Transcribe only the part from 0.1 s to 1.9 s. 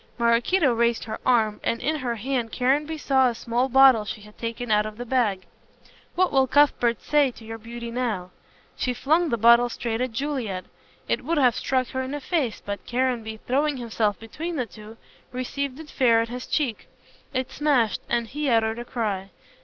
Maraquito raised her arm, and